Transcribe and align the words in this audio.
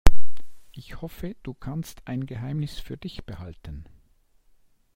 Ich 0.71 0.99
hoffe, 1.03 1.35
du 1.43 1.53
kannst 1.53 2.07
ein 2.07 2.25
Geheimnis 2.25 2.79
für 2.79 2.97
dich 2.97 3.23
behalten. 3.27 3.85